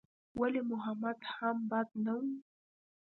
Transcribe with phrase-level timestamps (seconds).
[0.39, 2.23] ولي محمد هم بد نه و.